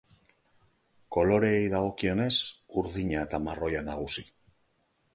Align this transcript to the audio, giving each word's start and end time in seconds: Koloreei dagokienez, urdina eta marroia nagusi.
Koloreei 1.17 1.61
dagokienez, 1.75 2.33
urdina 2.83 3.23
eta 3.29 3.45
marroia 3.51 3.89
nagusi. 3.95 4.29